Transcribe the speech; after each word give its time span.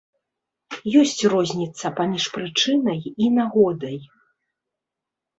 Ёсць 1.01 1.19
розніца 1.33 1.91
паміж 1.99 2.23
прычынай 2.37 2.99
і 3.25 3.27
нагодай. 3.35 3.97